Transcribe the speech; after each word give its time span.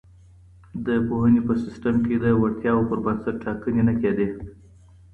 د 0.85 0.87
پوهنې 1.07 1.41
په 1.47 1.53
سیسټم 1.63 1.95
کي 2.05 2.15
د 2.19 2.25
وړتیاوو 2.41 2.87
پر 2.89 2.99
بنسټ 3.05 3.35
ټاکنې 3.45 3.81
نه 3.89 3.93
کيدې. 4.01 4.27